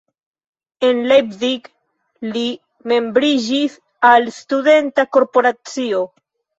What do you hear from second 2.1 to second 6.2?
li membriĝis al studenta korporacio.